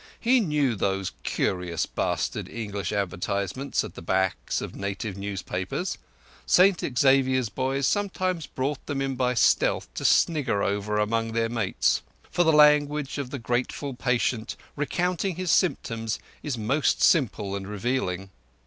He 0.19 0.39
knew 0.39 0.75
those 0.75 1.11
curious 1.21 1.85
bastard 1.85 2.49
English 2.49 2.91
advertisements 2.91 3.83
at 3.83 3.93
the 3.93 4.01
backs 4.01 4.59
of 4.59 4.75
native 4.75 5.15
newspapers. 5.15 5.99
St 6.47 6.83
Xavier's 6.97 7.49
boys 7.49 7.85
sometimes 7.85 8.47
brought 8.47 8.83
them 8.87 8.99
in 8.99 9.13
by 9.15 9.35
stealth 9.35 9.93
to 9.93 10.03
snigger 10.03 10.63
over 10.63 10.97
among 10.97 11.33
their 11.33 11.49
mates; 11.49 12.01
for 12.31 12.43
the 12.43 12.51
language 12.51 13.19
of 13.19 13.29
the 13.29 13.37
grateful 13.37 13.93
patient 13.93 14.55
recounting 14.75 15.35
his 15.35 15.51
symptoms 15.51 16.17
is 16.41 16.57
most 16.57 17.03
simple 17.03 17.55
and 17.55 17.67
revealing. 17.67 18.31